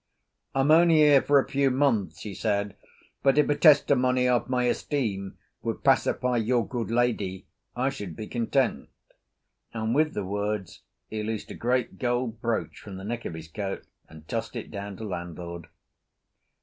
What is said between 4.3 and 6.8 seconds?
my esteem would pacify your